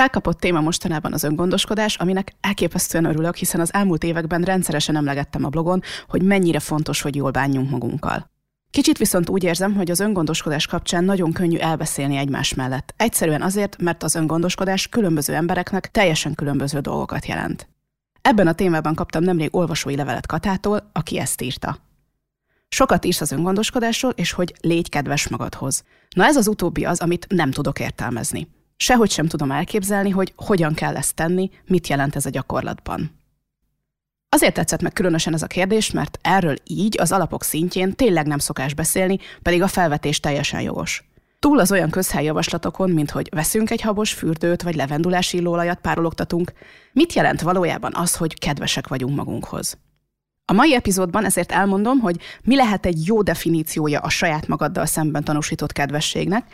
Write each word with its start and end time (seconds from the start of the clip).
Felkapott 0.00 0.40
téma 0.40 0.60
mostanában 0.60 1.12
az 1.12 1.22
öngondoskodás, 1.22 1.96
aminek 1.96 2.32
elképesztően 2.40 3.04
örülök, 3.04 3.36
hiszen 3.36 3.60
az 3.60 3.72
elmúlt 3.72 4.04
években 4.04 4.42
rendszeresen 4.42 4.96
emlegettem 4.96 5.44
a 5.44 5.48
blogon, 5.48 5.82
hogy 6.08 6.22
mennyire 6.22 6.60
fontos, 6.60 7.00
hogy 7.00 7.14
jól 7.14 7.30
bánjunk 7.30 7.70
magunkkal. 7.70 8.30
Kicsit 8.70 8.98
viszont 8.98 9.28
úgy 9.28 9.44
érzem, 9.44 9.74
hogy 9.74 9.90
az 9.90 10.00
öngondoskodás 10.00 10.66
kapcsán 10.66 11.04
nagyon 11.04 11.32
könnyű 11.32 11.56
elbeszélni 11.56 12.16
egymás 12.16 12.54
mellett. 12.54 12.94
Egyszerűen 12.96 13.42
azért, 13.42 13.82
mert 13.82 14.02
az 14.02 14.14
öngondoskodás 14.14 14.88
különböző 14.88 15.34
embereknek 15.34 15.90
teljesen 15.90 16.34
különböző 16.34 16.78
dolgokat 16.78 17.26
jelent. 17.26 17.68
Ebben 18.22 18.46
a 18.46 18.54
témában 18.54 18.94
kaptam 18.94 19.22
nemrég 19.22 19.54
olvasói 19.56 19.96
levelet 19.96 20.26
Katától, 20.26 20.90
aki 20.92 21.18
ezt 21.18 21.42
írta. 21.42 21.78
Sokat 22.68 23.04
írsz 23.04 23.20
az 23.20 23.32
öngondoskodásról, 23.32 24.12
és 24.16 24.32
hogy 24.32 24.54
légy 24.60 24.88
kedves 24.88 25.28
magadhoz. 25.28 25.84
Na 26.14 26.24
ez 26.24 26.36
az 26.36 26.48
utóbbi 26.48 26.84
az, 26.84 27.00
amit 27.00 27.26
nem 27.28 27.50
tudok 27.50 27.80
értelmezni. 27.80 28.48
Sehogy 28.82 29.10
sem 29.10 29.26
tudom 29.26 29.50
elképzelni, 29.50 30.10
hogy 30.10 30.32
hogyan 30.36 30.74
kell 30.74 30.96
ezt 30.96 31.14
tenni, 31.14 31.50
mit 31.66 31.88
jelent 31.88 32.16
ez 32.16 32.26
a 32.26 32.30
gyakorlatban. 32.30 33.18
Azért 34.28 34.54
tetszett 34.54 34.82
meg 34.82 34.92
különösen 34.92 35.34
ez 35.34 35.42
a 35.42 35.46
kérdés, 35.46 35.90
mert 35.90 36.18
erről 36.22 36.56
így 36.64 37.00
az 37.00 37.12
alapok 37.12 37.42
szintjén 37.42 37.94
tényleg 37.94 38.26
nem 38.26 38.38
szokás 38.38 38.74
beszélni, 38.74 39.18
pedig 39.42 39.62
a 39.62 39.66
felvetés 39.66 40.20
teljesen 40.20 40.60
jogos. 40.60 41.04
Túl 41.38 41.58
az 41.58 41.72
olyan 41.72 41.90
közhelyjavaslatokon, 41.90 42.90
mint 42.90 43.10
hogy 43.10 43.28
veszünk 43.30 43.70
egy 43.70 43.80
habos 43.80 44.12
fürdőt 44.12 44.62
vagy 44.62 44.74
levendulási 44.74 45.36
illóolajat 45.36 45.80
párologtatunk, 45.80 46.52
mit 46.92 47.12
jelent 47.12 47.40
valójában 47.40 47.94
az, 47.94 48.16
hogy 48.16 48.38
kedvesek 48.38 48.88
vagyunk 48.88 49.16
magunkhoz? 49.16 49.78
A 50.44 50.52
mai 50.52 50.74
epizódban 50.74 51.24
ezért 51.24 51.52
elmondom, 51.52 51.98
hogy 51.98 52.20
mi 52.42 52.56
lehet 52.56 52.86
egy 52.86 53.06
jó 53.06 53.22
definíciója 53.22 54.00
a 54.00 54.08
saját 54.08 54.46
magaddal 54.46 54.86
szemben 54.86 55.24
tanúsított 55.24 55.72
kedvességnek, 55.72 56.44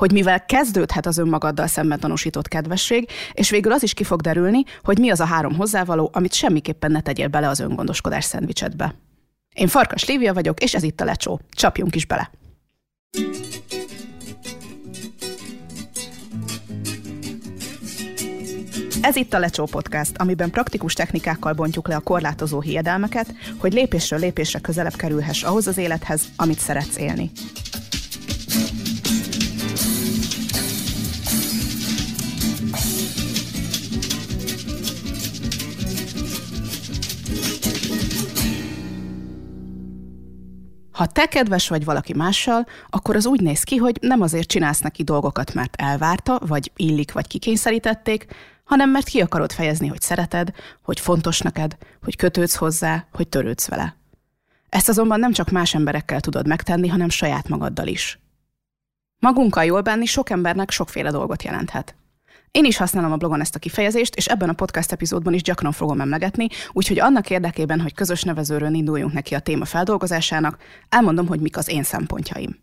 hogy 0.00 0.12
mivel 0.12 0.44
kezdődhet 0.44 1.06
az 1.06 1.18
önmagaddal 1.18 1.66
szemben 1.66 2.00
tanúsított 2.00 2.48
kedvesség, 2.48 3.08
és 3.32 3.50
végül 3.50 3.72
az 3.72 3.82
is 3.82 3.94
ki 3.94 4.04
fog 4.04 4.20
derülni, 4.20 4.62
hogy 4.82 4.98
mi 4.98 5.10
az 5.10 5.20
a 5.20 5.24
három 5.24 5.56
hozzávaló, 5.56 6.10
amit 6.12 6.32
semmiképpen 6.32 6.90
ne 6.90 7.00
tegyél 7.00 7.28
bele 7.28 7.48
az 7.48 7.60
öngondoskodás 7.60 8.24
szendvicsedbe. 8.24 8.94
Én 9.54 9.68
Farkas 9.68 10.04
Lívia 10.04 10.34
vagyok, 10.34 10.62
és 10.62 10.74
ez 10.74 10.82
itt 10.82 11.00
a 11.00 11.04
Lecsó. 11.04 11.40
Csapjunk 11.50 11.94
is 11.94 12.06
bele! 12.06 12.30
Ez 19.00 19.16
itt 19.16 19.32
a 19.32 19.38
Lecsó 19.38 19.64
Podcast, 19.64 20.16
amiben 20.16 20.50
praktikus 20.50 20.92
technikákkal 20.92 21.52
bontjuk 21.52 21.88
le 21.88 21.96
a 21.96 22.00
korlátozó 22.00 22.60
hiedelmeket, 22.60 23.34
hogy 23.58 23.72
lépésről 23.72 24.18
lépésre 24.18 24.58
közelebb 24.58 24.96
kerülhess 24.96 25.42
ahhoz 25.42 25.66
az 25.66 25.78
élethez, 25.78 26.22
amit 26.36 26.58
szeretsz 26.58 26.98
élni. 26.98 27.30
Ha 40.96 41.06
te 41.06 41.26
kedves 41.26 41.68
vagy 41.68 41.84
valaki 41.84 42.14
mással, 42.14 42.66
akkor 42.90 43.16
az 43.16 43.26
úgy 43.26 43.40
néz 43.40 43.62
ki, 43.62 43.76
hogy 43.76 43.98
nem 44.00 44.20
azért 44.20 44.48
csinálsz 44.48 44.80
neki 44.80 45.02
dolgokat, 45.02 45.54
mert 45.54 45.76
elvárta, 45.76 46.38
vagy 46.46 46.72
illik, 46.76 47.12
vagy 47.12 47.26
kikényszerítették, 47.26 48.26
hanem 48.64 48.90
mert 48.90 49.08
ki 49.08 49.20
akarod 49.20 49.52
fejezni, 49.52 49.86
hogy 49.86 50.00
szereted, 50.00 50.52
hogy 50.82 51.00
fontos 51.00 51.40
neked, 51.40 51.76
hogy 52.02 52.16
kötődsz 52.16 52.54
hozzá, 52.54 53.06
hogy 53.12 53.28
törődsz 53.28 53.68
vele. 53.68 53.96
Ezt 54.68 54.88
azonban 54.88 55.20
nem 55.20 55.32
csak 55.32 55.50
más 55.50 55.74
emberekkel 55.74 56.20
tudod 56.20 56.46
megtenni, 56.46 56.88
hanem 56.88 57.08
saját 57.08 57.48
magaddal 57.48 57.86
is. 57.86 58.18
Magunkkal 59.18 59.64
jól 59.64 59.80
bánni 59.80 60.06
sok 60.06 60.30
embernek 60.30 60.70
sokféle 60.70 61.10
dolgot 61.10 61.42
jelenthet. 61.42 61.94
Én 62.56 62.64
is 62.64 62.76
használom 62.76 63.12
a 63.12 63.16
blogon 63.16 63.40
ezt 63.40 63.54
a 63.54 63.58
kifejezést, 63.58 64.14
és 64.14 64.26
ebben 64.26 64.48
a 64.48 64.52
podcast 64.52 64.92
epizódban 64.92 65.34
is 65.34 65.42
gyakran 65.42 65.72
fogom 65.72 66.00
emlegetni, 66.00 66.46
úgyhogy 66.72 66.98
annak 66.98 67.30
érdekében, 67.30 67.80
hogy 67.80 67.94
közös 67.94 68.22
nevezőről 68.22 68.74
induljunk 68.74 69.12
neki 69.12 69.34
a 69.34 69.40
téma 69.40 69.64
feldolgozásának, 69.64 70.56
elmondom, 70.88 71.26
hogy 71.26 71.40
mik 71.40 71.56
az 71.56 71.68
én 71.68 71.82
szempontjaim. 71.82 72.58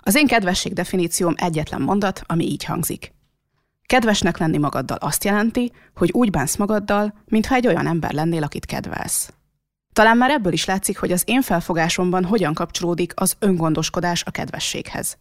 Az 0.00 0.14
én 0.14 0.26
kedvesség 0.26 0.72
definícióm 0.72 1.34
egyetlen 1.36 1.82
mondat, 1.82 2.22
ami 2.26 2.44
így 2.44 2.64
hangzik. 2.64 3.12
Kedvesnek 3.86 4.38
lenni 4.38 4.58
magaddal 4.58 4.96
azt 5.00 5.24
jelenti, 5.24 5.72
hogy 5.94 6.10
úgy 6.12 6.30
bánsz 6.30 6.56
magaddal, 6.56 7.14
mintha 7.24 7.54
egy 7.54 7.66
olyan 7.66 7.86
ember 7.86 8.12
lennél, 8.12 8.42
akit 8.42 8.66
kedvelsz. 8.66 9.32
Talán 9.92 10.16
már 10.16 10.30
ebből 10.30 10.52
is 10.52 10.64
látszik, 10.64 10.98
hogy 10.98 11.12
az 11.12 11.22
én 11.26 11.42
felfogásomban 11.42 12.24
hogyan 12.24 12.54
kapcsolódik 12.54 13.12
az 13.16 13.36
öngondoskodás 13.38 14.24
a 14.24 14.30
kedvességhez. 14.30 15.16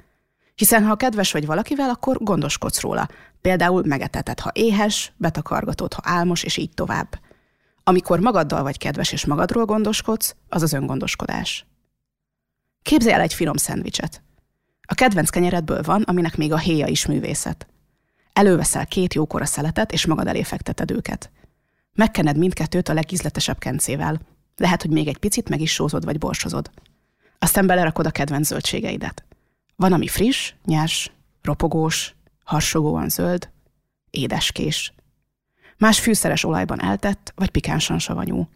Hiszen 0.55 0.83
ha 0.83 0.95
kedves 0.95 1.31
vagy 1.31 1.45
valakivel, 1.45 1.89
akkor 1.89 2.17
gondoskodsz 2.23 2.81
róla. 2.81 3.07
Például 3.43 3.83
megeteted, 3.85 4.39
ha 4.39 4.51
éhes, 4.53 5.13
betakargatod, 5.17 5.93
ha 5.93 6.01
álmos, 6.05 6.43
és 6.43 6.57
így 6.57 6.73
tovább. 6.73 7.19
Amikor 7.83 8.19
magaddal 8.19 8.63
vagy 8.63 8.77
kedves 8.77 9.11
és 9.11 9.25
magadról 9.25 9.65
gondoskodsz, 9.65 10.35
az 10.49 10.61
az 10.61 10.73
öngondoskodás. 10.73 11.65
Képzelj 12.81 13.13
el 13.13 13.21
egy 13.21 13.33
finom 13.33 13.55
szendvicset. 13.55 14.23
A 14.81 14.93
kedvenc 14.93 15.29
kenyeredből 15.29 15.81
van, 15.81 16.01
aminek 16.01 16.37
még 16.37 16.51
a 16.51 16.57
héja 16.57 16.87
is 16.87 17.05
művészet. 17.05 17.67
Előveszel 18.33 18.87
két 18.87 19.13
jókora 19.13 19.45
szeletet, 19.45 19.91
és 19.91 20.05
magad 20.05 20.27
elé 20.27 20.43
fekteted 20.43 20.91
őket. 20.91 21.31
Megkened 21.93 22.37
mindkettőt 22.37 22.89
a 22.89 22.93
legízletesebb 22.93 23.57
kencével. 23.57 24.19
Lehet, 24.55 24.81
hogy 24.81 24.91
még 24.91 25.07
egy 25.07 25.17
picit 25.17 25.49
meg 25.49 25.61
is 25.61 25.73
sózod 25.73 26.05
vagy 26.05 26.17
borsozod. 26.17 26.71
Aztán 27.39 27.67
belerakod 27.67 28.05
a 28.05 28.11
kedvenc 28.11 28.47
zöldségeidet. 28.47 29.23
Van, 29.75 29.93
ami 29.93 30.07
friss, 30.07 30.53
nyers, 30.65 31.11
ropogós, 31.41 32.15
harsogóan 32.53 33.09
zöld, 33.09 33.49
édeskés. 34.09 34.93
Más 35.77 35.99
fűszeres 35.99 36.43
olajban 36.43 36.81
eltett, 36.81 37.33
vagy 37.35 37.49
pikánsan 37.49 37.99
savanyú. 37.99 38.47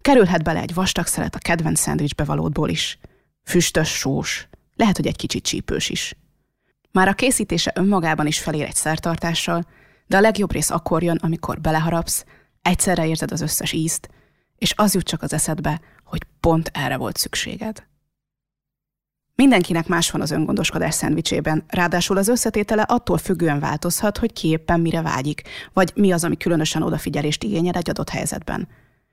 Kerülhet 0.00 0.42
bele 0.42 0.60
egy 0.60 0.74
vastag 0.74 1.06
szelet 1.06 1.34
a 1.34 1.38
kedvenc 1.38 1.80
szendvicsbe 1.80 2.24
valódból 2.24 2.68
is. 2.68 2.98
Füstös, 3.44 3.88
sós, 3.88 4.48
lehet, 4.76 4.96
hogy 4.96 5.06
egy 5.06 5.16
kicsit 5.16 5.44
csípős 5.44 5.88
is. 5.88 6.16
Már 6.90 7.08
a 7.08 7.12
készítése 7.12 7.72
önmagában 7.74 8.26
is 8.26 8.38
felér 8.38 8.66
egy 8.66 8.74
szertartással, 8.74 9.66
de 10.06 10.16
a 10.16 10.20
legjobb 10.20 10.52
rész 10.52 10.70
akkor 10.70 11.02
jön, 11.02 11.18
amikor 11.22 11.60
beleharapsz, 11.60 12.24
egyszerre 12.62 13.06
érzed 13.06 13.32
az 13.32 13.40
összes 13.40 13.72
ízt, 13.72 14.08
és 14.56 14.72
az 14.76 14.94
jut 14.94 15.06
csak 15.06 15.22
az 15.22 15.32
eszedbe, 15.32 15.80
hogy 16.04 16.22
pont 16.40 16.70
erre 16.74 16.96
volt 16.96 17.16
szükséged. 17.16 17.86
Mindenkinek 19.34 19.86
más 19.86 20.10
van 20.10 20.20
az 20.20 20.30
öngondoskodás 20.30 20.94
szendvicsében, 20.94 21.64
ráadásul 21.68 22.16
az 22.16 22.28
összetétele 22.28 22.82
attól 22.82 23.18
függően 23.18 23.60
változhat, 23.60 24.18
hogy 24.18 24.32
ki 24.32 24.48
éppen 24.48 24.80
mire 24.80 25.02
vágyik, 25.02 25.42
vagy 25.72 25.92
mi 25.94 26.12
az, 26.12 26.24
ami 26.24 26.36
különösen 26.36 26.82
odafigyelést 26.82 27.44
igényel 27.44 27.74
egy 27.74 27.90
adott 27.90 28.08
helyzetben. 28.08 28.68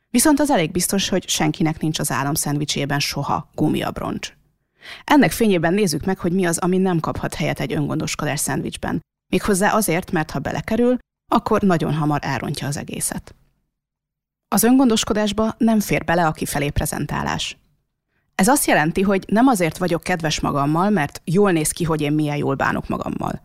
Viszont 0.09 0.40
az 0.40 0.50
elég 0.50 0.72
biztos, 0.72 1.09
hogy 1.09 1.29
senkinek 1.29 1.79
nincs 1.79 2.00
az 2.00 2.12
álom 2.12 2.34
szendvicsében 2.34 3.00
soha 3.00 3.50
gumiabroncs. 3.56 4.34
Ennek 5.03 5.31
fényében 5.31 5.74
nézzük 5.74 6.06
meg, 6.06 6.19
hogy 6.19 6.31
mi 6.31 6.46
az, 6.46 6.58
ami 6.58 6.78
nem 6.78 7.00
kaphat 7.00 7.34
helyet 7.34 7.59
egy 7.59 7.74
öngondoskodás 7.74 8.40
szendvicsben. 8.40 9.02
Méghozzá 9.31 9.74
azért, 9.74 10.12
mert 10.12 10.31
ha 10.31 10.40
belekerül, 10.40 10.97
akkor 11.31 11.62
nagyon 11.62 11.94
hamar 11.94 12.19
elrontja 12.24 12.68
az 12.68 12.78
egészet. 12.78 13.35
Az 14.47 14.63
öngondoskodásba 14.63 15.56
nem 15.58 15.79
fér 15.79 16.03
bele 16.03 16.28
a 16.28 16.31
kifelé 16.31 16.69
prezentálás. 16.69 17.58
Ez 18.40 18.48
azt 18.48 18.68
jelenti, 18.68 19.02
hogy 19.02 19.24
nem 19.28 19.48
azért 19.48 19.78
vagyok 19.78 20.04
kedves 20.04 20.40
magammal, 20.40 20.90
mert 20.90 21.22
jól 21.26 21.52
néz 21.52 21.72
ki, 21.72 21.84
hogy 21.84 22.02
én 22.02 22.12
milyen 22.12 22.38
jól 22.38 22.56
bánok 22.56 22.88
magammal. 22.88 23.42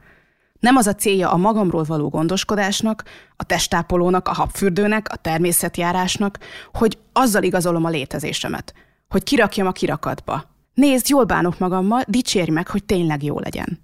Nem 0.60 0.76
az 0.76 0.86
a 0.86 0.94
célja 0.94 1.30
a 1.30 1.36
magamról 1.36 1.82
való 1.82 2.08
gondoskodásnak, 2.08 3.04
a 3.36 3.44
testápolónak, 3.44 4.28
a 4.28 4.32
habfürdőnek, 4.32 5.08
a 5.12 5.16
természetjárásnak, 5.16 6.38
hogy 6.72 6.98
azzal 7.12 7.42
igazolom 7.42 7.84
a 7.84 7.88
létezésemet, 7.88 8.74
hogy 9.08 9.22
kirakjam 9.22 9.66
a 9.66 9.72
kirakatba. 9.72 10.44
Nézd, 10.74 11.08
jól 11.08 11.24
bánok 11.24 11.58
magammal, 11.58 12.02
dicsérj 12.06 12.50
meg, 12.50 12.68
hogy 12.68 12.84
tényleg 12.84 13.22
jó 13.22 13.38
legyen. 13.38 13.83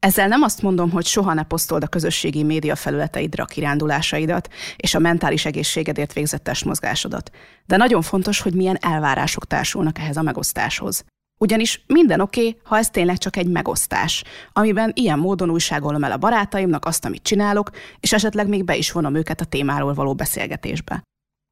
Ezzel 0.00 0.28
nem 0.28 0.42
azt 0.42 0.62
mondom, 0.62 0.90
hogy 0.90 1.06
soha 1.06 1.34
ne 1.34 1.42
posztold 1.42 1.82
a 1.82 1.86
közösségi 1.86 2.42
média 2.42 2.76
felületeidre 2.76 3.42
a 3.42 3.46
kirándulásaidat 3.46 4.48
és 4.76 4.94
a 4.94 4.98
mentális 4.98 5.44
egészségedért 5.44 6.12
végzett 6.12 6.44
testmozgásodat, 6.44 7.30
de 7.66 7.76
nagyon 7.76 8.02
fontos, 8.02 8.40
hogy 8.40 8.54
milyen 8.54 8.78
elvárások 8.80 9.46
társulnak 9.46 9.98
ehhez 9.98 10.16
a 10.16 10.22
megosztáshoz. 10.22 11.04
Ugyanis 11.40 11.82
minden 11.86 12.20
oké, 12.20 12.40
okay, 12.40 12.60
ha 12.64 12.76
ez 12.76 12.90
tényleg 12.90 13.18
csak 13.18 13.36
egy 13.36 13.48
megosztás, 13.48 14.24
amiben 14.52 14.92
ilyen 14.94 15.18
módon 15.18 15.50
újságolom 15.50 16.04
el 16.04 16.12
a 16.12 16.16
barátaimnak 16.16 16.84
azt, 16.84 17.04
amit 17.04 17.22
csinálok, 17.22 17.70
és 18.00 18.12
esetleg 18.12 18.48
még 18.48 18.64
be 18.64 18.76
is 18.76 18.92
vonom 18.92 19.14
őket 19.14 19.40
a 19.40 19.44
témáról 19.44 19.94
való 19.94 20.14
beszélgetésbe. 20.14 21.02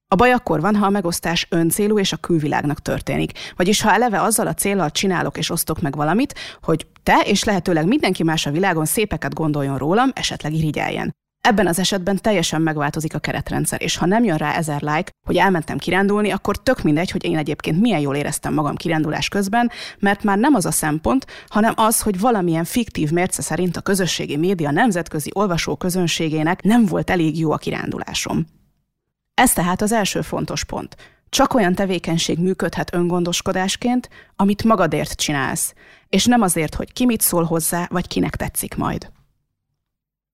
A 0.08 0.14
baj 0.14 0.32
akkor 0.32 0.60
van, 0.60 0.76
ha 0.76 0.86
a 0.86 0.90
megosztás 0.90 1.46
öncélú 1.50 1.98
és 1.98 2.12
a 2.12 2.16
külvilágnak 2.16 2.82
történik. 2.82 3.32
Vagyis 3.56 3.80
ha 3.80 3.92
eleve 3.92 4.22
azzal 4.22 4.46
a 4.46 4.54
célral 4.54 4.90
csinálok 4.90 5.38
és 5.38 5.50
osztok 5.50 5.80
meg 5.80 5.96
valamit, 5.96 6.34
hogy 6.62 6.86
te 7.02 7.20
és 7.24 7.44
lehetőleg 7.44 7.86
mindenki 7.86 8.22
más 8.22 8.46
a 8.46 8.50
világon 8.50 8.84
szépeket 8.84 9.34
gondoljon 9.34 9.78
rólam, 9.78 10.10
esetleg 10.14 10.52
irigyeljen. 10.52 11.14
Ebben 11.40 11.66
az 11.66 11.78
esetben 11.78 12.18
teljesen 12.20 12.62
megváltozik 12.62 13.14
a 13.14 13.18
keretrendszer, 13.18 13.82
és 13.82 13.96
ha 13.96 14.06
nem 14.06 14.24
jön 14.24 14.36
rá 14.36 14.54
ezer 14.54 14.82
like, 14.82 15.10
hogy 15.26 15.36
elmentem 15.36 15.78
kirándulni, 15.78 16.30
akkor 16.30 16.62
tök 16.62 16.82
mindegy, 16.82 17.10
hogy 17.10 17.24
én 17.24 17.36
egyébként 17.36 17.80
milyen 17.80 18.00
jól 18.00 18.16
éreztem 18.16 18.54
magam 18.54 18.76
kirándulás 18.76 19.28
közben, 19.28 19.70
mert 19.98 20.22
már 20.22 20.38
nem 20.38 20.54
az 20.54 20.66
a 20.66 20.70
szempont, 20.70 21.26
hanem 21.48 21.72
az, 21.76 22.00
hogy 22.00 22.20
valamilyen 22.20 22.64
fiktív 22.64 23.10
mérce 23.10 23.42
szerint 23.42 23.76
a 23.76 23.80
közösségi 23.80 24.36
média 24.36 24.70
nemzetközi 24.70 25.30
olvasó 25.34 25.76
közönségének 25.76 26.62
nem 26.62 26.84
volt 26.84 27.10
elég 27.10 27.38
jó 27.38 27.52
a 27.52 27.56
kirándulásom. 27.56 28.46
Ez 29.36 29.52
tehát 29.52 29.82
az 29.82 29.92
első 29.92 30.20
fontos 30.20 30.64
pont. 30.64 30.96
Csak 31.28 31.54
olyan 31.54 31.74
tevékenység 31.74 32.38
működhet 32.38 32.94
öngondoskodásként, 32.94 34.08
amit 34.36 34.64
magadért 34.64 35.12
csinálsz, 35.12 35.74
és 36.08 36.24
nem 36.24 36.42
azért, 36.42 36.74
hogy 36.74 36.92
ki 36.92 37.04
mit 37.04 37.20
szól 37.20 37.44
hozzá, 37.44 37.86
vagy 37.90 38.06
kinek 38.06 38.36
tetszik 38.36 38.76
majd. 38.76 39.10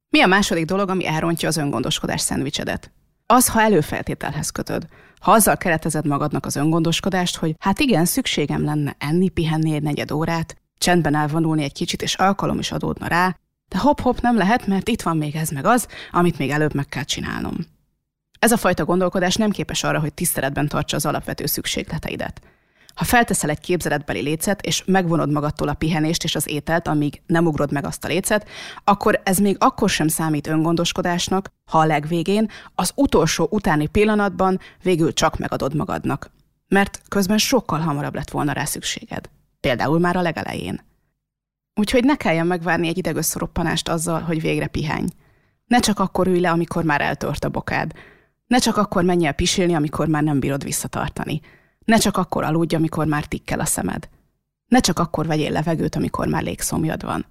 Mi 0.09 0.21
a 0.21 0.27
második 0.27 0.65
dolog, 0.65 0.89
ami 0.89 1.07
elrontja 1.07 1.49
az 1.49 1.57
öngondoskodás 1.57 2.21
szendvicsedet? 2.21 2.91
Az, 3.27 3.49
ha 3.49 3.61
előfeltételhez 3.61 4.51
kötöd. 4.51 4.87
Ha 5.21 5.33
azzal 5.33 5.57
keretezed 5.57 6.07
magadnak 6.07 6.47
az 6.47 6.57
öngondoskodást, 6.57 7.37
hogy 7.37 7.55
hát 7.59 7.81
igen, 7.81 8.05
szükségem 8.05 8.65
lenne 8.65 8.97
enni, 8.99 9.29
pihenni 9.29 9.75
egy 9.75 9.83
negyed 9.83 10.11
órát, 10.11 10.57
csendben 10.79 11.15
elvonulni 11.15 11.63
egy 11.63 11.73
kicsit, 11.73 12.03
és 12.03 12.15
alkalom 12.15 12.59
is 12.59 12.73
adódna 12.73 13.07
rá, 13.07 13.37
de 13.69 13.79
hop-hop 13.79 14.21
nem 14.21 14.37
lehet, 14.37 14.67
mert 14.67 14.89
itt 14.89 15.03
van 15.03 15.17
még 15.17 15.37
ez 15.37 15.49
meg 15.49 15.65
az, 15.65 15.87
amit 16.11 16.39
még 16.39 16.51
előbb 16.51 16.75
meg 16.75 16.87
kell 16.87 17.05
csinálnom. 17.05 17.72
Ez 18.43 18.53
a 18.53 18.57
fajta 18.57 18.85
gondolkodás 18.85 19.35
nem 19.35 19.51
képes 19.51 19.85
arra, 19.85 20.01
hogy 20.01 20.15
tiszteletben 20.15 20.69
tartsa 20.69 20.97
az 20.97 21.07
alapvető 21.07 21.47
szükségleteidet. 21.47 22.41
Ha 22.95 23.05
felteszel 23.05 23.51
egy 23.51 23.61
képzeletbeli 23.61 24.21
lécet, 24.21 24.67
és 24.67 24.85
megvonod 24.85 25.33
magadtól 25.33 25.69
a 25.69 25.75
pihenést 25.75 26.25
és 26.25 26.35
az 26.35 26.49
ételt, 26.49 26.89
amíg 26.89 27.23
nem 27.27 27.47
ugrod 27.47 27.73
meg 27.73 27.85
azt 27.85 28.05
a 28.05 28.09
lécet, 28.09 28.49
akkor 28.85 29.21
ez 29.25 29.39
még 29.39 29.57
akkor 29.59 29.91
sem 29.91 30.09
számít 30.09 30.47
öngondoskodásnak, 30.47 31.49
ha 31.71 31.79
a 31.79 31.85
legvégén, 31.85 32.51
az 32.75 32.93
utolsó 32.95 33.49
utáni 33.51 33.87
pillanatban 33.87 34.61
végül 34.83 35.13
csak 35.13 35.39
megadod 35.39 35.75
magadnak. 35.75 36.31
Mert 36.69 37.03
közben 37.09 37.39
sokkal 37.39 37.79
hamarabb 37.79 38.15
lett 38.15 38.31
volna 38.31 38.53
rá 38.53 38.65
szükséged. 38.65 39.31
Például 39.61 39.99
már 39.99 40.17
a 40.17 40.23
legelején. 40.23 40.81
Úgyhogy 41.75 42.05
ne 42.05 42.17
kelljen 42.17 42.47
megvárni 42.47 42.89
egy 42.89 42.99
idegösszeroppanást 42.99 43.89
azzal, 43.89 44.21
hogy 44.21 44.41
végre 44.41 44.67
pihenj. 44.67 45.07
Ne 45.67 45.79
csak 45.81 45.99
akkor 45.99 46.27
ülj 46.27 46.41
le, 46.41 46.51
amikor 46.51 46.85
már 46.85 47.01
eltört 47.01 47.45
a 47.45 47.49
bokád. 47.49 47.93
Ne 48.53 48.59
csak 48.59 48.77
akkor 48.77 49.05
menj 49.05 49.27
el 49.27 49.33
pisilni, 49.33 49.75
amikor 49.75 50.09
már 50.09 50.23
nem 50.23 50.41
bírod 50.41 50.65
visszatartani. 50.65 51.41
Ne 51.85 51.97
csak 51.97 52.17
akkor 52.17 52.45
aludj, 52.45 52.75
amikor 52.75 53.07
már 53.07 53.25
tikkel 53.25 53.61
a 53.61 53.65
szemed. 53.65 54.09
Ne 54.69 54.81
csak 54.81 54.99
akkor 54.99 55.27
vegyél 55.27 55.51
levegőt, 55.51 55.97
amikor 55.97 56.27
már 56.27 56.43
légszomjad 56.43 57.05
van. 57.05 57.27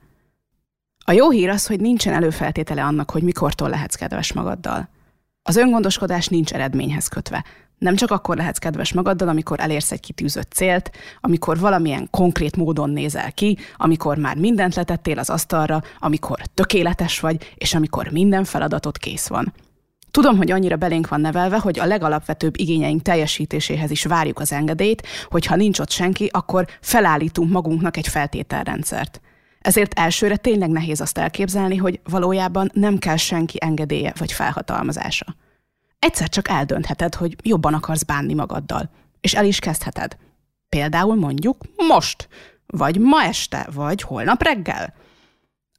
A 1.05 1.11
jó 1.11 1.29
hír 1.29 1.49
az, 1.49 1.67
hogy 1.67 1.79
nincsen 1.79 2.13
előfeltétele 2.13 2.83
annak, 2.83 3.11
hogy 3.11 3.23
mikortól 3.23 3.69
lehetsz 3.69 3.95
kedves 3.95 4.33
magaddal. 4.33 4.89
Az 5.43 5.55
öngondoskodás 5.55 6.27
nincs 6.27 6.53
eredményhez 6.53 7.07
kötve. 7.07 7.45
Nem 7.77 7.95
csak 7.95 8.11
akkor 8.11 8.37
lehetsz 8.37 8.57
kedves 8.57 8.93
magaddal, 8.93 9.27
amikor 9.27 9.59
elérsz 9.59 9.91
egy 9.91 9.99
kitűzött 9.99 10.51
célt, 10.51 10.91
amikor 11.19 11.59
valamilyen 11.59 12.07
konkrét 12.09 12.57
módon 12.57 12.89
nézel 12.89 13.31
ki, 13.31 13.57
amikor 13.77 14.17
már 14.17 14.37
mindent 14.37 14.75
letettél 14.75 15.19
az 15.19 15.29
asztalra, 15.29 15.81
amikor 15.99 16.39
tökéletes 16.53 17.19
vagy, 17.19 17.53
és 17.55 17.73
amikor 17.73 18.07
minden 18.07 18.43
feladatot 18.43 18.97
kész 18.97 19.27
van. 19.27 19.53
Tudom, 20.11 20.37
hogy 20.37 20.51
annyira 20.51 20.75
belénk 20.75 21.07
van 21.07 21.21
nevelve, 21.21 21.59
hogy 21.59 21.79
a 21.79 21.85
legalapvetőbb 21.85 22.59
igényeink 22.59 23.01
teljesítéséhez 23.01 23.91
is 23.91 24.03
várjuk 24.03 24.39
az 24.39 24.51
engedélyt, 24.51 25.07
hogy 25.29 25.45
ha 25.45 25.55
nincs 25.55 25.79
ott 25.79 25.89
senki, 25.89 26.29
akkor 26.31 26.67
felállítunk 26.81 27.51
magunknak 27.51 27.97
egy 27.97 28.07
feltételrendszert. 28.07 29.21
Ezért 29.59 29.99
elsőre 29.99 30.37
tényleg 30.37 30.69
nehéz 30.69 31.01
azt 31.01 31.17
elképzelni, 31.17 31.77
hogy 31.77 31.99
valójában 32.03 32.71
nem 32.73 32.97
kell 32.97 33.15
senki 33.15 33.57
engedélye 33.61 34.13
vagy 34.17 34.31
felhatalmazása. 34.31 35.35
Egyszer 35.99 36.29
csak 36.29 36.49
eldöntheted, 36.49 37.15
hogy 37.15 37.35
jobban 37.43 37.73
akarsz 37.73 38.03
bánni 38.03 38.33
magaddal, 38.33 38.89
és 39.21 39.33
el 39.33 39.45
is 39.45 39.59
kezdheted. 39.59 40.17
Például 40.69 41.15
mondjuk 41.15 41.57
most, 41.87 42.27
vagy 42.65 42.97
ma 42.99 43.23
este, 43.23 43.67
vagy 43.73 44.01
holnap 44.01 44.43
reggel– 44.43 44.93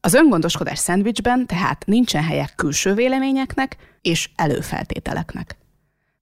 az 0.04 0.14
öngondoskodás 0.14 0.78
szendvicsben 0.78 1.46
tehát 1.46 1.86
nincsen 1.86 2.22
helyek 2.22 2.52
külső 2.56 2.94
véleményeknek 2.94 3.76
és 4.00 4.30
előfeltételeknek. 4.36 5.56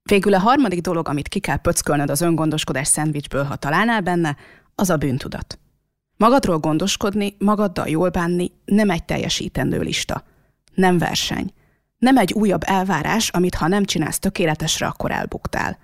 Végül 0.02 0.34
a 0.34 0.38
harmadik 0.38 0.80
dolog, 0.80 1.08
amit 1.08 1.28
ki 1.28 1.38
kell 1.38 1.56
pöckölnöd 1.56 2.10
az 2.10 2.20
öngondoskodás 2.20 2.88
szendvicsből, 2.88 3.44
ha 3.44 3.56
találnál 3.56 4.00
benne, 4.00 4.36
az 4.74 4.90
a 4.90 4.96
bűntudat. 4.96 5.58
Magadról 6.16 6.58
gondoskodni, 6.58 7.36
magaddal 7.38 7.88
jól 7.88 8.08
bánni 8.08 8.50
nem 8.64 8.90
egy 8.90 9.04
teljesítendő 9.04 9.80
lista. 9.80 10.24
Nem 10.74 10.98
verseny. 10.98 11.52
Nem 11.98 12.16
egy 12.16 12.32
újabb 12.32 12.62
elvárás, 12.64 13.28
amit 13.28 13.54
ha 13.54 13.68
nem 13.68 13.84
csinálsz 13.84 14.18
tökéletesre, 14.18 14.86
akkor 14.86 15.10
elbuktál. 15.10 15.78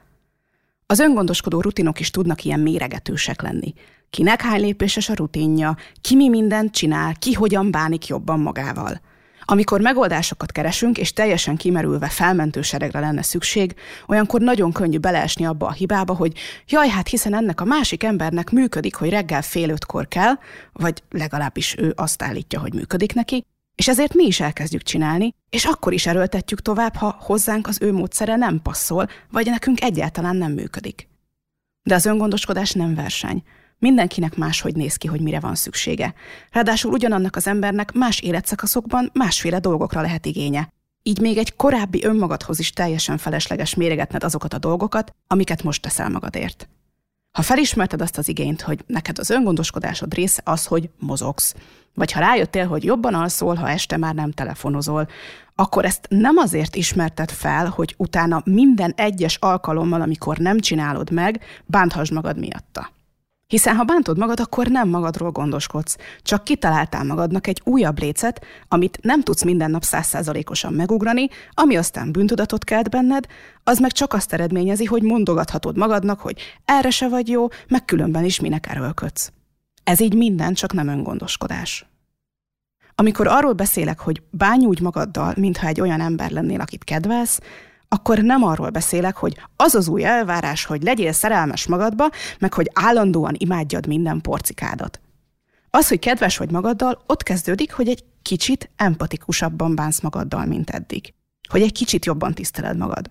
Az 0.87 0.99
öngondoskodó 0.99 1.61
rutinok 1.61 2.01
is 2.01 2.11
tudnak 2.11 2.45
ilyen 2.45 2.61
méregetősek 2.61 3.43
lenni. 3.43 3.75
Kinek 4.11 4.43
hány 4.43 4.61
lépéses 4.61 5.09
a 5.09 5.15
rutinja, 5.15 5.77
ki 6.01 6.17
mi 6.17 6.29
mindent 6.29 6.73
csinál, 6.73 7.15
ki 7.19 7.33
hogyan 7.33 7.71
bánik 7.71 8.07
jobban 8.07 8.41
magával. 8.41 9.01
Amikor 9.49 9.81
megoldásokat 9.81 10.53
keresünk, 10.53 10.99
és 10.99 11.13
teljesen 11.13 11.57
kimerülve 11.57 12.09
felmentő 12.09 12.63
seregre 12.63 13.01
lenne 13.01 13.23
szükség, 13.23 13.75
olyankor 14.07 14.41
nagyon 14.41 14.73
könnyű 14.73 14.99
beleesni 14.99 15.47
abba 15.47 15.67
a 15.67 15.73
hibába, 15.73 16.15
hogy 16.15 16.33
jaj, 16.69 16.89
hát 16.89 17.09
hiszen 17.09 17.35
ennek 17.35 17.61
a 17.61 17.65
másik 17.65 18.03
embernek 18.03 18.51
működik, 18.51 18.95
hogy 18.95 19.11
reggel 19.11 19.43
fél 19.43 19.71
ötkor 19.71 20.09
kell, 20.09 20.33
vagy 20.73 21.03
legalábbis 21.11 21.77
ő 21.79 21.93
azt 21.97 22.23
állítja, 22.23 22.61
hogy 22.61 22.75
működik 22.75 23.15
neki, 23.15 23.45
és 23.75 23.89
ezért 23.89 24.15
mi 24.15 24.27
is 24.27 24.41
elkezdjük 24.41 24.83
csinálni, 24.83 25.35
és 25.51 25.65
akkor 25.65 25.93
is 25.93 26.07
erőltetjük 26.07 26.63
tovább, 26.63 26.95
ha 26.95 27.17
hozzánk 27.21 27.67
az 27.67 27.79
ő 27.83 27.93
módszere 27.93 28.37
nem 28.37 28.63
passzol, 28.63 29.09
vagy 29.31 29.47
nekünk 29.47 29.81
egyáltalán 29.81 30.37
nem 30.37 30.53
működik. 30.53 31.09
De 31.83 31.95
az 31.95 32.07
öngondoskodás 32.07 32.73
nem 32.73 32.95
verseny. 32.95 33.43
Mindenkinek 33.79 34.37
máshogy 34.37 34.75
néz 34.75 34.97
ki, 34.97 35.07
hogy 35.07 35.21
mire 35.21 35.41
van 35.41 35.55
szüksége. 35.55 36.15
Ráadásul 36.51 36.93
ugyanannak 36.93 37.37
az 37.37 37.47
embernek 37.47 37.93
más 37.93 38.21
életszakaszokban 38.21 39.11
másféle 39.13 39.59
dolgokra 39.59 40.01
lehet 40.01 40.27
igénye. 40.27 40.69
Így 41.03 41.21
még 41.21 41.37
egy 41.37 41.57
korábbi 41.57 42.05
önmagadhoz 42.05 42.59
is 42.59 42.71
teljesen 42.73 43.19
felesleges 43.19 43.75
méregetned 43.75 44.25
azokat 44.25 44.55
a 44.55 44.59
dolgokat, 44.59 45.15
amiket 45.27 45.63
most 45.63 45.83
teszel 45.83 46.09
magadért. 46.09 46.69
Ha 47.37 47.43
felismerted 47.43 48.01
azt 48.01 48.19
az 48.19 48.29
igényt, 48.29 48.61
hogy 48.61 48.85
neked 48.87 49.19
az 49.19 49.31
öngondoskodásod 49.31 50.15
része 50.15 50.43
az, 50.45 50.67
hogy 50.67 50.91
mozogsz, 50.99 51.55
vagy 51.95 52.13
ha 52.13 52.21
rájöttél, 52.21 52.67
hogy 52.67 52.85
jobban 52.85 53.15
alszol, 53.15 53.55
ha 53.55 53.69
este 53.69 53.97
már 53.97 54.15
nem 54.15 54.31
telefonozol, 54.31 55.09
akkor 55.55 55.85
ezt 55.85 56.07
nem 56.09 56.37
azért 56.37 56.77
ismerted 56.77 57.31
fel, 57.31 57.69
hogy 57.69 57.95
utána 57.97 58.43
minden 58.45 58.93
egyes 58.97 59.37
alkalommal, 59.37 60.01
amikor 60.01 60.37
nem 60.37 60.59
csinálod 60.59 61.11
meg, 61.11 61.41
bánthasd 61.67 62.13
magad 62.13 62.39
miatta. 62.39 62.95
Hiszen 63.49 63.77
ha 63.77 63.85
bántod 63.85 64.19
magad, 64.19 64.41
akkor 64.41 64.67
nem 64.67 64.89
magadról 64.89 65.31
gondoskodsz, 65.31 65.97
csak 66.23 66.45
kitaláltál 66.45 67.05
magadnak 67.05 67.47
egy 67.47 67.61
újabb 67.65 67.99
lécet, 67.99 68.45
amit 68.69 68.99
nem 69.03 69.23
tudsz 69.23 69.45
minden 69.45 69.71
nap 69.71 69.83
százszázalékosan 69.83 70.73
megugrani, 70.73 71.29
ami 71.51 71.77
aztán 71.77 72.13
bűntudatot 72.13 72.65
kelt 72.65 72.91
benned, 72.91 73.27
az 73.65 73.79
meg 73.79 73.93
csak 73.93 74.13
azt 74.13 74.33
eredményezi, 74.33 74.85
hogy 74.85 75.03
mondogathatod 75.03 75.77
magadnak, 75.77 76.21
hogy 76.21 76.41
erre 76.65 76.91
se 76.91 77.09
vagy 77.09 77.29
jó, 77.29 77.49
meg 77.69 77.85
különben 77.85 78.25
is 78.25 78.41
minek 78.41 78.67
erőlködsz. 78.69 79.33
Ez 79.85 80.01
így 80.01 80.15
minden, 80.15 80.55
csak 80.55 80.73
nem 80.73 80.89
öngondoskodás. 80.89 81.87
Amikor 82.95 83.27
arról 83.27 83.53
beszélek, 83.53 84.01
hogy 84.01 84.23
bánj 84.31 84.65
úgy 84.65 84.81
magaddal, 84.81 85.35
mintha 85.37 85.67
egy 85.67 85.81
olyan 85.81 86.01
ember 86.01 86.31
lennél, 86.31 86.61
akit 86.61 86.85
kedvelsz, 86.85 87.41
akkor 87.89 88.19
nem 88.19 88.43
arról 88.43 88.71
beszélek, 88.71 89.17
hogy 89.17 89.41
az 89.57 89.75
az 89.75 89.89
új 89.89 90.05
elvárás, 90.05 90.65
hogy 90.65 90.83
legyél 90.83 91.13
szerelmes 91.13 91.67
magadba, 91.67 92.11
meg 92.39 92.53
hogy 92.53 92.71
állandóan 92.75 93.35
imádjad 93.39 93.87
minden 93.87 94.21
porcikádat. 94.21 95.01
Az, 95.71 95.89
hogy 95.89 95.99
kedves 95.99 96.37
vagy 96.37 96.51
magaddal, 96.51 97.03
ott 97.07 97.23
kezdődik, 97.23 97.73
hogy 97.73 97.89
egy 97.89 98.05
kicsit 98.23 98.71
empatikusabban 98.77 99.75
bánsz 99.75 100.01
magaddal, 100.01 100.45
mint 100.45 100.71
eddig. 100.71 101.15
Hogy 101.49 101.63
egy 101.63 101.73
kicsit 101.73 102.05
jobban 102.05 102.35
tiszteled 102.35 102.77
magad. 102.77 103.11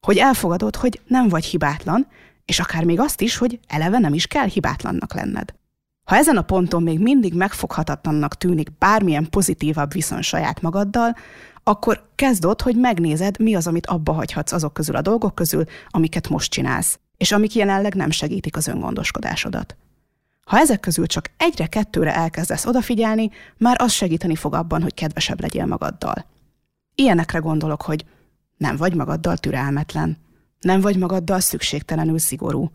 Hogy 0.00 0.16
elfogadod, 0.16 0.76
hogy 0.76 1.00
nem 1.06 1.28
vagy 1.28 1.44
hibátlan, 1.44 2.06
és 2.44 2.60
akár 2.60 2.84
még 2.84 3.00
azt 3.00 3.20
is, 3.20 3.36
hogy 3.36 3.60
eleve 3.66 3.98
nem 3.98 4.14
is 4.14 4.26
kell 4.26 4.46
hibátlannak 4.46 5.14
lenned. 5.14 5.54
Ha 6.04 6.16
ezen 6.16 6.36
a 6.36 6.42
ponton 6.42 6.82
még 6.82 6.98
mindig 6.98 7.34
megfoghatatlannak 7.34 8.34
tűnik 8.34 8.78
bármilyen 8.78 9.30
pozitívabb 9.30 9.92
viszony 9.92 10.22
saját 10.22 10.60
magaddal, 10.60 11.16
akkor 11.64 12.08
kezd 12.14 12.44
ott, 12.44 12.62
hogy 12.62 12.76
megnézed, 12.76 13.38
mi 13.38 13.54
az, 13.54 13.66
amit 13.66 13.86
abba 13.86 14.12
hagyhatsz 14.12 14.52
azok 14.52 14.72
közül 14.72 14.96
a 14.96 15.00
dolgok 15.00 15.34
közül, 15.34 15.64
amiket 15.88 16.28
most 16.28 16.50
csinálsz, 16.50 16.98
és 17.16 17.32
amik 17.32 17.54
jelenleg 17.54 17.94
nem 17.94 18.10
segítik 18.10 18.56
az 18.56 18.66
öngondoskodásodat. 18.66 19.76
Ha 20.44 20.58
ezek 20.58 20.80
közül 20.80 21.06
csak 21.06 21.30
egyre-kettőre 21.36 22.14
elkezdesz 22.14 22.66
odafigyelni, 22.66 23.30
már 23.56 23.76
az 23.80 23.92
segíteni 23.92 24.34
fog 24.34 24.54
abban, 24.54 24.82
hogy 24.82 24.94
kedvesebb 24.94 25.40
legyél 25.40 25.66
magaddal. 25.66 26.26
Ilyenekre 26.94 27.38
gondolok, 27.38 27.82
hogy 27.82 28.04
nem 28.56 28.76
vagy 28.76 28.94
magaddal 28.94 29.36
türelmetlen, 29.36 30.16
nem 30.60 30.80
vagy 30.80 30.96
magaddal 30.96 31.40
szükségtelenül 31.40 32.18
szigorú, 32.18 32.70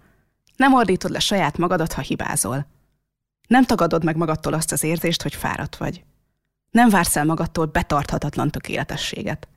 nem 0.55 0.73
ordítod 0.73 1.11
le 1.11 1.19
saját 1.19 1.57
magadat, 1.57 1.93
ha 1.93 2.01
hibázol, 2.01 2.65
nem 3.47 3.63
tagadod 3.65 4.03
meg 4.03 4.15
magadtól 4.15 4.53
azt 4.53 4.71
az 4.71 4.83
érzést, 4.83 5.21
hogy 5.21 5.35
fáradt 5.35 5.75
vagy. 5.75 6.03
Nem 6.71 6.89
vársz 6.89 7.15
el 7.15 7.25
magadtól 7.25 7.65
betarthatatlan 7.65 8.51
tökéletességet. 8.51 9.47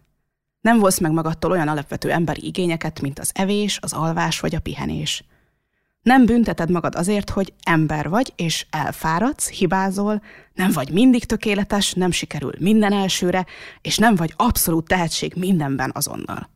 Nem 0.61 0.79
volsz 0.79 0.99
meg 0.99 1.13
magadtól 1.13 1.51
olyan 1.51 1.69
alapvető 1.69 2.11
emberi 2.11 2.47
igényeket, 2.47 3.01
mint 3.01 3.19
az 3.19 3.31
evés, 3.35 3.79
az 3.83 3.93
alvás 3.93 4.41
vagy 4.41 4.55
a 4.55 4.61
pihenés. 4.61 5.25
Nem 6.03 6.27
bünteted 6.27 6.71
magad 6.71 6.95
azért, 6.95 7.31
hogy 7.31 7.53
ember 7.63 8.09
vagy, 8.09 8.33
és 8.37 8.67
elfáradsz, 8.71 9.49
hibázol, 9.49 10.23
nem 10.55 10.73
vagy 10.73 10.91
mindig 10.91 11.25
tökéletes, 11.25 11.93
nem 11.93 12.11
sikerül 12.11 12.53
minden 12.59 12.93
elsőre, 12.93 13.47
és 13.81 13.97
nem 13.97 14.15
vagy 14.15 14.33
abszolút 14.37 14.89
tehetség 14.89 15.35
mindenben 15.37 15.91
azonnal. 15.95 16.51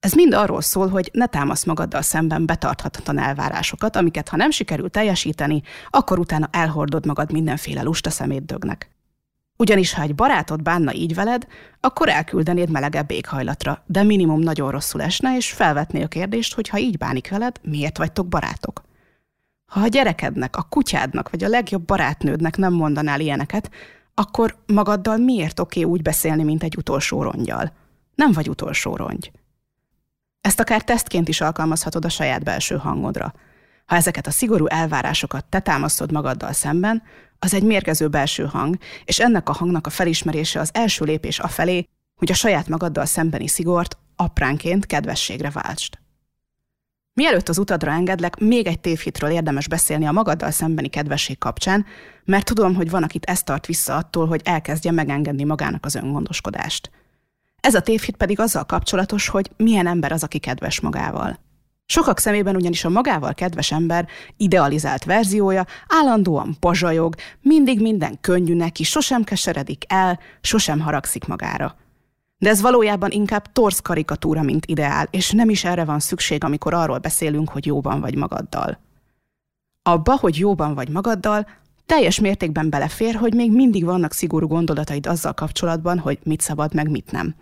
Ez 0.00 0.12
mind 0.12 0.34
arról 0.34 0.60
szól, 0.60 0.88
hogy 0.88 1.10
ne 1.12 1.26
támasz 1.26 1.64
magaddal 1.64 2.02
szemben 2.02 2.46
betarthatatlan 2.46 3.18
elvárásokat, 3.18 3.96
amiket 3.96 4.28
ha 4.28 4.36
nem 4.36 4.50
sikerül 4.50 4.90
teljesíteni, 4.90 5.62
akkor 5.90 6.18
utána 6.18 6.48
elhordod 6.52 7.06
magad 7.06 7.32
mindenféle 7.32 7.82
lusta 7.82 8.10
szemétdögnek. 8.10 8.93
Ugyanis 9.56 9.92
ha 9.92 10.02
egy 10.02 10.14
barátod 10.14 10.62
bánna 10.62 10.94
így 10.94 11.14
veled, 11.14 11.46
akkor 11.80 12.08
elküldenéd 12.08 12.70
melegebb 12.70 13.10
éghajlatra, 13.10 13.82
de 13.86 14.02
minimum 14.02 14.40
nagyon 14.40 14.70
rosszul 14.70 15.02
esne, 15.02 15.36
és 15.36 15.52
felvetné 15.52 16.02
a 16.02 16.08
kérdést, 16.08 16.54
hogy 16.54 16.68
ha 16.68 16.78
így 16.78 16.98
bánik 16.98 17.30
veled, 17.30 17.60
miért 17.62 17.98
vagytok 17.98 18.28
barátok? 18.28 18.82
Ha 19.66 19.80
a 19.80 19.86
gyerekednek, 19.86 20.56
a 20.56 20.66
kutyádnak 20.68 21.30
vagy 21.30 21.44
a 21.44 21.48
legjobb 21.48 21.84
barátnődnek 21.84 22.56
nem 22.56 22.72
mondanál 22.72 23.20
ilyeneket, 23.20 23.70
akkor 24.14 24.56
magaddal 24.66 25.16
miért 25.16 25.60
oké 25.60 25.82
úgy 25.82 26.02
beszélni, 26.02 26.42
mint 26.42 26.62
egy 26.62 26.76
utolsó 26.76 27.22
rongyal? 27.22 27.72
Nem 28.14 28.32
vagy 28.32 28.48
utolsó 28.48 28.96
rongy. 28.96 29.32
Ezt 30.40 30.60
akár 30.60 30.82
tesztként 30.82 31.28
is 31.28 31.40
alkalmazhatod 31.40 32.04
a 32.04 32.08
saját 32.08 32.44
belső 32.44 32.76
hangodra. 32.76 33.34
Ha 33.86 33.96
ezeket 33.96 34.26
a 34.26 34.30
szigorú 34.30 34.66
elvárásokat 34.66 35.44
te 35.44 35.60
támasztod 35.60 36.12
magaddal 36.12 36.52
szemben, 36.52 37.02
az 37.38 37.54
egy 37.54 37.62
mérgező 37.62 38.08
belső 38.08 38.44
hang, 38.44 38.76
és 39.04 39.20
ennek 39.20 39.48
a 39.48 39.52
hangnak 39.52 39.86
a 39.86 39.90
felismerése 39.90 40.60
az 40.60 40.70
első 40.72 41.04
lépés 41.04 41.38
afelé, 41.38 41.88
hogy 42.14 42.30
a 42.30 42.34
saját 42.34 42.68
magaddal 42.68 43.04
szembeni 43.04 43.48
szigort 43.48 43.98
apránként 44.16 44.86
kedvességre 44.86 45.50
váltsd. 45.50 45.98
Mielőtt 47.12 47.48
az 47.48 47.58
utadra 47.58 47.90
engedlek, 47.90 48.38
még 48.38 48.66
egy 48.66 48.80
tévhitről 48.80 49.30
érdemes 49.30 49.68
beszélni 49.68 50.06
a 50.06 50.12
magaddal 50.12 50.50
szembeni 50.50 50.88
kedvesség 50.88 51.38
kapcsán, 51.38 51.86
mert 52.24 52.44
tudom, 52.44 52.74
hogy 52.74 52.90
van, 52.90 53.02
akit 53.02 53.24
ezt 53.24 53.44
tart 53.44 53.66
vissza 53.66 53.96
attól, 53.96 54.26
hogy 54.26 54.40
elkezdje 54.44 54.90
megengedni 54.90 55.44
magának 55.44 55.84
az 55.84 55.94
öngondoskodást. 55.94 56.90
Ez 57.60 57.74
a 57.74 57.80
tévhit 57.80 58.16
pedig 58.16 58.40
azzal 58.40 58.64
kapcsolatos, 58.64 59.28
hogy 59.28 59.50
milyen 59.56 59.86
ember 59.86 60.12
az, 60.12 60.22
aki 60.22 60.38
kedves 60.38 60.80
magával. 60.80 61.38
Sokak 61.86 62.18
szemében 62.18 62.56
ugyanis 62.56 62.84
a 62.84 62.88
magával 62.88 63.34
kedves 63.34 63.72
ember 63.72 64.08
idealizált 64.36 65.04
verziója 65.04 65.66
állandóan 65.88 66.56
pazsajog, 66.60 67.14
mindig 67.40 67.80
minden 67.80 68.18
könnyű 68.20 68.54
neki, 68.54 68.82
sosem 68.82 69.24
keseredik 69.24 69.84
el, 69.88 70.20
sosem 70.40 70.80
haragszik 70.80 71.26
magára. 71.26 71.76
De 72.38 72.48
ez 72.48 72.60
valójában 72.60 73.10
inkább 73.10 73.52
torz 73.52 73.78
karikatúra, 73.78 74.42
mint 74.42 74.66
ideál, 74.66 75.08
és 75.10 75.30
nem 75.30 75.48
is 75.48 75.64
erre 75.64 75.84
van 75.84 76.00
szükség, 76.00 76.44
amikor 76.44 76.74
arról 76.74 76.98
beszélünk, 76.98 77.48
hogy 77.48 77.66
jóban 77.66 78.00
vagy 78.00 78.16
magaddal. 78.16 78.78
Abba, 79.82 80.16
hogy 80.16 80.38
jóban 80.38 80.74
vagy 80.74 80.88
magaddal, 80.88 81.46
teljes 81.86 82.20
mértékben 82.20 82.70
belefér, 82.70 83.14
hogy 83.14 83.34
még 83.34 83.52
mindig 83.52 83.84
vannak 83.84 84.12
szigorú 84.12 84.46
gondolataid 84.46 85.06
azzal 85.06 85.32
kapcsolatban, 85.32 85.98
hogy 85.98 86.18
mit 86.22 86.40
szabad 86.40 86.74
meg, 86.74 86.90
mit 86.90 87.12
nem. 87.12 87.34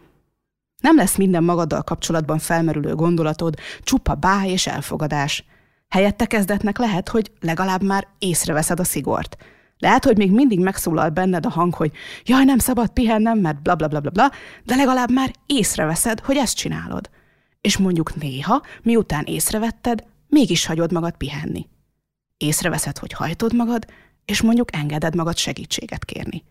Nem 0.83 0.97
lesz 0.97 1.17
minden 1.17 1.45
magaddal 1.45 1.83
kapcsolatban 1.83 2.39
felmerülő 2.39 2.95
gondolatod 2.95 3.55
csupa 3.83 4.15
bá 4.15 4.45
és 4.45 4.67
elfogadás. 4.67 5.45
Helyette 5.89 6.27
kezdetnek 6.27 6.79
lehet, 6.79 7.09
hogy 7.09 7.33
legalább 7.41 7.83
már 7.83 8.07
észreveszed 8.19 8.81
a 8.81 8.85
szigort. 8.85 9.37
Lehet, 9.79 10.05
hogy 10.05 10.17
még 10.17 10.33
mindig 10.33 10.61
megszólal 10.61 11.09
benned 11.09 11.47
a 11.47 11.51
hang, 11.51 11.75
hogy 11.75 11.93
jaj, 12.25 12.45
nem 12.45 12.59
szabad 12.59 12.89
pihennem, 12.89 13.39
mert 13.39 13.63
bla 13.63 13.75
bla 13.75 13.89
bla 13.89 14.01
bla 14.01 14.11
bla, 14.11 14.31
de 14.65 14.77
legalább 14.77 15.11
már 15.11 15.33
észreveszed, 15.47 16.21
hogy 16.21 16.37
ezt 16.37 16.57
csinálod. 16.57 17.11
És 17.61 17.77
mondjuk 17.77 18.15
néha, 18.15 18.63
miután 18.83 19.25
észrevetted, 19.25 20.05
mégis 20.29 20.67
hagyod 20.67 20.93
magad 20.93 21.17
pihenni. 21.17 21.67
Észreveszed, 22.37 22.99
hogy 22.99 23.13
hajtod 23.13 23.55
magad, 23.55 23.87
és 24.25 24.43
mondjuk 24.43 24.77
engeded 24.77 25.15
magad 25.15 25.37
segítséget 25.37 26.05
kérni. 26.05 26.45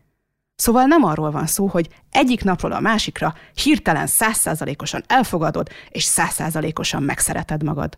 Szóval 0.62 0.86
nem 0.86 1.04
arról 1.04 1.32
van 1.32 1.48
szó, 1.48 1.68
hogy 1.68 1.90
egyik 2.12 2.44
napról 2.44 2.72
a 2.72 2.80
másikra 2.80 3.34
hirtelen 3.54 4.08
százszázalékosan 4.08 5.04
elfogadod, 5.08 5.70
és 5.90 6.04
százszázalékosan 6.04 7.04
megszereted 7.04 7.64
magad. 7.64 7.98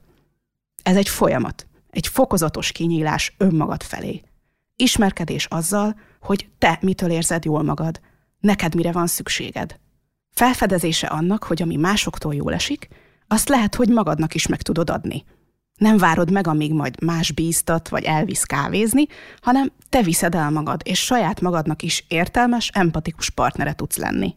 Ez 0.84 0.96
egy 0.96 1.10
folyamat, 1.10 1.67
egy 1.89 2.08
fokozatos 2.08 2.72
kinyílás 2.72 3.36
önmagad 3.38 3.84
felé. 3.84 4.22
Ismerkedés 4.75 5.46
azzal, 5.46 5.96
hogy 6.22 6.50
te 6.58 6.77
mitől 6.82 7.10
érzed 7.10 7.46
jól 7.46 7.63
magad, 7.63 8.00
neked 8.39 8.75
mire 8.75 8.91
van 8.91 9.08
szükséged. 9.08 9.79
Felfedezése 10.32 11.08
annak, 11.08 11.43
hogy 11.43 11.62
ami 11.62 11.75
másoktól 11.75 12.36
jól 12.36 12.53
esik, 12.53 12.88
azt 13.27 13.50
lehet, 13.50 13.75
hogy 13.75 13.89
magadnak 13.89 14.34
is 14.34 14.48
meg 14.48 14.62
tudod 14.62 14.89
adni. 14.89 15.25
Nem 15.77 15.98
várod 15.98 16.32
meg, 16.32 16.48
amíg 16.48 16.74
majd 16.74 17.01
más 17.01 17.32
bíztat, 17.32 17.89
vagy 17.89 18.03
elvisz 18.03 18.44
kávézni, 18.44 19.08
hanem 19.42 19.72
te 19.89 20.01
viszed 20.01 20.36
el 20.36 20.50
magad, 20.50 20.82
és 20.84 21.00
saját 21.00 21.42
magadnak 21.42 21.82
is 21.82 22.06
értelmes, 22.08 22.70
empatikus 22.74 23.30
partnere 23.30 23.74
tudsz 23.74 23.98
lenni. 23.98 24.36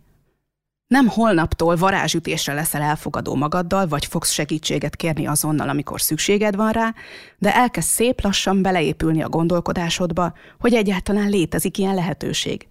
Nem 0.87 1.09
holnaptól 1.09 1.77
varázsütésre 1.77 2.53
leszel 2.53 2.83
elfogadó 2.83 3.35
magaddal, 3.35 3.87
vagy 3.87 4.05
fogsz 4.05 4.31
segítséget 4.31 4.97
kérni 4.97 5.27
azonnal, 5.27 5.69
amikor 5.69 6.01
szükséged 6.01 6.57
van 6.57 6.73
rá, 6.73 6.95
de 7.39 7.55
elkezd 7.55 7.89
szép 7.89 8.21
lassan 8.21 8.63
beleépülni 8.63 9.23
a 9.23 9.29
gondolkodásodba, 9.29 10.33
hogy 10.59 10.75
egyáltalán 10.75 11.29
létezik 11.29 11.79
ilyen 11.79 11.95
lehetőség. 11.95 12.67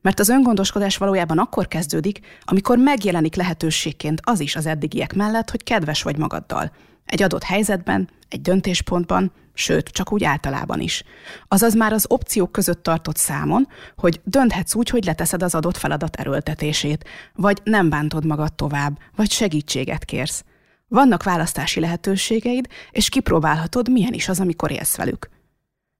Mert 0.00 0.20
az 0.20 0.28
öngondoskodás 0.28 0.96
valójában 0.96 1.38
akkor 1.38 1.68
kezdődik, 1.68 2.20
amikor 2.44 2.78
megjelenik 2.78 3.34
lehetőségként 3.34 4.20
az 4.24 4.40
is 4.40 4.56
az 4.56 4.66
eddigiek 4.66 5.14
mellett, 5.14 5.50
hogy 5.50 5.62
kedves 5.62 6.02
vagy 6.02 6.16
magaddal– 6.16 6.72
egy 7.04 7.22
adott 7.22 7.42
helyzetben, 7.42 8.08
egy 8.28 8.40
döntéspontban, 8.40 9.32
sőt, 9.54 9.88
csak 9.88 10.12
úgy 10.12 10.24
általában 10.24 10.80
is. 10.80 11.02
Azaz 11.48 11.74
már 11.74 11.92
az 11.92 12.04
opciók 12.08 12.52
között 12.52 12.82
tartott 12.82 13.16
számon, 13.16 13.68
hogy 13.96 14.20
dönthetsz 14.24 14.74
úgy, 14.74 14.88
hogy 14.88 15.04
leteszed 15.04 15.42
az 15.42 15.54
adott 15.54 15.76
feladat 15.76 16.16
erőltetését, 16.16 17.08
vagy 17.34 17.60
nem 17.64 17.88
bántod 17.88 18.24
magad 18.24 18.54
tovább, 18.54 18.98
vagy 19.16 19.30
segítséget 19.30 20.04
kérsz. 20.04 20.44
Vannak 20.88 21.22
választási 21.22 21.80
lehetőségeid, 21.80 22.66
és 22.90 23.08
kipróbálhatod, 23.08 23.90
milyen 23.90 24.12
is 24.12 24.28
az, 24.28 24.40
amikor 24.40 24.70
élsz 24.70 24.96
velük. 24.96 25.28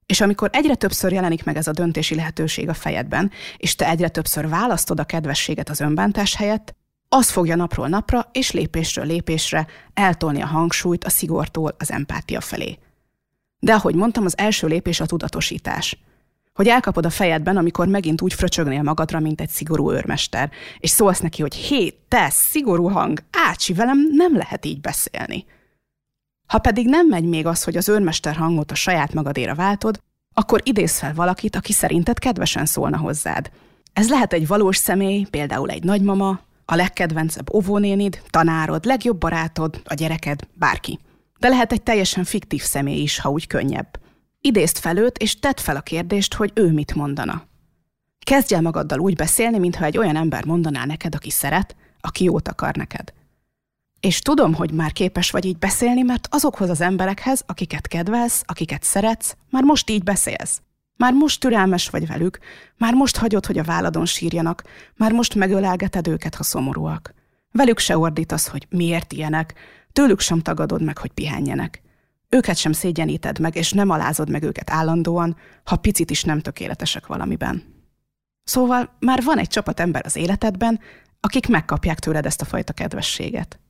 És 0.06 0.21
amikor 0.21 0.50
egyre 0.52 0.75
többször 0.75 1.12
jelenik 1.12 1.44
meg 1.44 1.56
ez 1.56 1.66
a 1.66 1.73
döntési 1.73 2.14
lehetőség 2.14 2.68
a 2.68 2.75
fejedben, 2.75 3.30
és 3.56 3.75
te 3.75 3.88
egyre 3.88 4.09
többször 4.09 4.49
választod 4.49 5.00
a 5.00 5.04
kedvességet 5.04 5.68
az 5.68 5.80
önbántás 5.80 6.37
helyett, 6.37 6.75
az 7.14 7.31
fogja 7.31 7.57
napról 7.57 7.88
napra 7.88 8.28
és 8.33 8.50
lépésről 8.50 9.07
lépésre 9.07 9.66
eltolni 9.95 10.40
a 10.40 10.47
hangsúlyt 10.47 11.04
a 11.04 11.11
szigortól 11.11 11.75
az 11.78 11.90
empátia 11.90 12.40
felé. 12.40 12.78
De 13.59 13.73
ahogy 13.73 13.95
mondtam, 13.95 14.25
az 14.25 14.38
első 14.38 14.66
lépés 14.66 15.00
a 15.00 15.07
tudatosítás. 15.07 15.99
Hogy 16.54 16.69
elkapod 16.69 17.07
a 17.07 17.11
fejedben, 17.11 17.57
amikor 17.57 17.88
megint 17.88 18.23
úgy 18.23 18.35
fröcsögnél 18.35 18.83
magadra, 18.83 19.21
mint 19.21 19.40
egy 19.40 19.49
szigorú 19.49 19.90
őrmester, 19.90 20.50
és 20.78 20.90
szólsz 20.90 21.21
neki, 21.21 21.42
hogy 21.42 21.54
hé, 21.54 21.99
te, 22.09 22.31
szigorú 22.31 22.88
hang, 22.88 23.23
ácsi, 23.49 23.73
velem 23.73 23.99
nem 24.11 24.37
lehet 24.37 24.64
így 24.64 24.81
beszélni. 24.81 25.45
Ha 26.47 26.59
pedig 26.59 26.87
nem 26.87 27.07
megy 27.07 27.25
még 27.25 27.47
az, 27.47 27.64
hogy 27.64 27.76
az 27.76 27.88
őrmester 27.88 28.37
hangot 28.37 28.71
a 28.71 28.75
saját 28.75 29.14
magadéra 29.14 29.54
váltod, 29.54 30.00
akkor 30.35 30.61
idéz 30.64 30.99
fel 30.99 31.14
valakit, 31.14 31.57
aki 31.57 31.73
szerinted 31.73 32.19
kedvesen 32.19 32.66
szólna 32.66 32.97
hozzád. 32.97 33.50
Ez 33.92 34.09
lehet 34.09 34.33
egy 34.33 34.47
valós 34.47 34.76
személy, 34.76 35.26
például 35.31 35.71
egy 35.71 35.85
nagymama, 35.85 36.40
a 36.64 36.75
legkedvencebb 36.75 37.54
óvónénid, 37.54 38.23
tanárod, 38.31 38.85
legjobb 38.85 39.19
barátod, 39.19 39.83
a 39.85 39.95
gyereked, 39.95 40.40
bárki. 40.54 40.99
De 41.38 41.49
lehet 41.49 41.73
egy 41.73 41.83
teljesen 41.83 42.25
fiktív 42.25 42.62
személy 42.62 43.02
is, 43.02 43.19
ha 43.19 43.31
úgy 43.31 43.47
könnyebb. 43.47 44.00
Idézd 44.40 44.78
fel 44.78 44.97
őt, 44.97 45.19
és 45.19 45.38
tedd 45.38 45.57
fel 45.57 45.76
a 45.76 45.81
kérdést, 45.81 46.35
hogy 46.35 46.50
ő 46.54 46.73
mit 46.73 46.95
mondana. 46.95 47.42
Kezdj 48.26 48.54
el 48.54 48.61
magaddal 48.61 48.99
úgy 48.99 49.16
beszélni, 49.16 49.59
mintha 49.59 49.85
egy 49.85 49.99
olyan 49.99 50.16
ember 50.16 50.45
mondaná 50.45 50.85
neked, 50.85 51.14
aki 51.14 51.31
szeret, 51.31 51.76
aki 52.00 52.25
jót 52.25 52.49
akar 52.49 52.75
neked. 52.75 53.12
És 54.00 54.19
tudom, 54.19 54.54
hogy 54.54 54.73
már 54.73 54.92
képes 54.92 55.31
vagy 55.31 55.45
így 55.45 55.59
beszélni, 55.59 56.02
mert 56.02 56.28
azokhoz 56.31 56.71
az 56.71 56.81
emberekhez, 56.81 57.42
akiket 57.47 57.88
kedvelsz, 57.88 58.42
akiket 58.47 58.83
szeretsz, 58.83 59.37
már 59.50 59.62
most 59.62 59.90
így 59.90 60.02
beszélsz. 60.02 60.61
Már 61.02 61.12
most 61.12 61.40
türelmes 61.40 61.88
vagy 61.88 62.06
velük, 62.06 62.38
már 62.76 62.94
most 62.94 63.16
hagyod, 63.16 63.47
hogy 63.47 63.59
a 63.59 63.62
váladon 63.64 64.06
sírjanak, 64.06 64.62
már 64.97 65.12
most 65.12 65.35
megölelgeted 65.35 66.09
őket, 66.09 66.35
ha 66.35 66.42
szomorúak. 66.42 67.14
Velük 67.50 67.78
se 67.78 67.99
ordítasz, 67.99 68.49
hogy 68.49 68.66
miért 68.71 69.12
ilyenek, 69.12 69.54
tőlük 69.92 70.21
sem 70.21 70.40
tagadod 70.40 70.82
meg, 70.82 70.99
hogy 70.99 71.11
pihenjenek. 71.11 71.82
Őket 72.28 72.56
sem 72.56 72.73
szégyeníted 72.73 73.38
meg, 73.38 73.56
és 73.56 73.73
nem 73.73 73.90
alázod 73.90 74.30
meg 74.30 74.42
őket 74.42 74.71
állandóan, 74.71 75.37
ha 75.64 75.76
picit 75.76 76.11
is 76.11 76.23
nem 76.25 76.40
tökéletesek 76.40 77.06
valamiben. 77.06 77.62
Szóval 78.44 78.97
már 78.99 79.23
van 79.23 79.38
egy 79.38 79.49
csapat 79.49 79.80
ember 79.80 80.02
az 80.04 80.16
életedben, 80.16 80.80
akik 81.21 81.49
megkapják 81.49 81.99
tőled 81.99 82.26
ezt 82.26 82.40
a 82.40 82.44
fajta 82.44 82.73
kedvességet. 82.73 83.61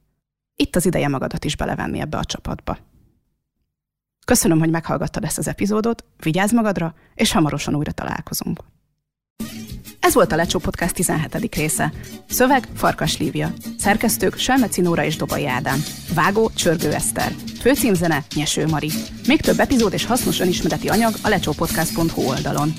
Itt 0.57 0.77
az 0.77 0.87
ideje 0.87 1.09
magadat 1.09 1.45
is 1.45 1.57
belevenni 1.57 2.01
ebbe 2.01 2.19
a 2.19 2.25
csapatba. 2.25 2.79
Köszönöm, 4.25 4.59
hogy 4.59 4.71
meghallgattad 4.71 5.25
ezt 5.25 5.39
az 5.39 5.49
epizódot, 5.49 6.05
vigyázz 6.23 6.53
magadra, 6.53 6.95
és 7.15 7.33
hamarosan 7.33 7.75
újra 7.75 7.93
találkozunk. 7.93 8.61
Ez 10.01 10.15
volt 10.15 10.33
a 10.33 10.37
Lecsó 10.37 10.59
Podcast 10.59 10.95
17. 10.95 11.55
része. 11.55 11.93
Szöveg 12.29 12.69
Farkas 12.75 13.19
Lívia. 13.19 13.53
Szerkesztők 13.79 14.39
Selmeci 14.39 14.81
Nóra 14.81 15.05
és 15.05 15.17
Dobai 15.17 15.47
Ádám. 15.47 15.83
Vágó 16.15 16.51
Csörgő 16.55 16.93
Eszter. 16.93 17.33
Főcímzene 17.61 18.25
Nyeső 18.35 18.67
Mari. 18.67 18.91
Még 19.27 19.41
több 19.41 19.59
epizód 19.59 19.93
és 19.93 20.07
hasznos 20.07 20.41
önismereti 20.41 20.89
anyag 20.89 21.15
a 21.23 21.29
lecsópodcast.hu 21.29 22.23
oldalon. 22.23 22.73